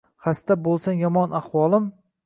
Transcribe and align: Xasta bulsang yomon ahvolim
Xasta 0.27 0.57
bulsang 0.69 0.97
yomon 1.05 1.39
ahvolim 1.43 1.91